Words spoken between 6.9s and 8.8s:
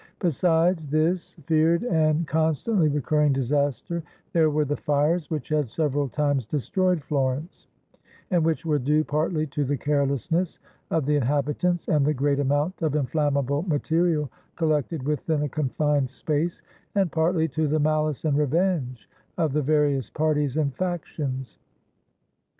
Florence, and which were